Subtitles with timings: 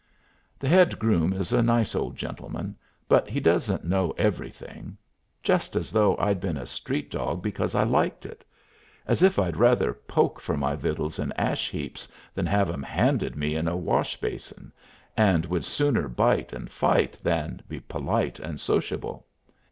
[0.57, 2.75] The head groom is a nice old gentleman,
[3.07, 4.97] but he doesn't know everything.
[5.43, 8.43] Just as though I'd been a street dog because I liked it!
[9.05, 13.35] As if I'd rather poke for my vittles in ash heaps than have 'em handed
[13.35, 14.73] me in a wash basin,
[15.15, 19.27] and would sooner bite and fight than be polite and sociable.